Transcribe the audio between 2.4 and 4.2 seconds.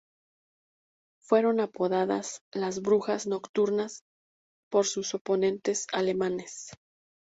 las "Brujas Nocturnas"